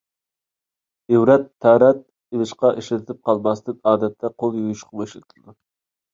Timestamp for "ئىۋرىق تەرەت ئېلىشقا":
1.11-2.73